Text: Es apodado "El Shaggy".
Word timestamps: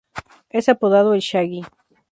Es 0.49 0.67
apodado 0.67 1.13
"El 1.13 1.19
Shaggy". 1.21 1.61